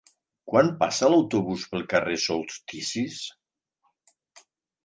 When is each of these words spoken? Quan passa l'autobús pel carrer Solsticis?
Quan 0.51 0.69
passa 0.79 1.09
l'autobús 1.15 1.67
pel 1.75 1.85
carrer 1.93 2.17
Solsticis? 2.23 3.21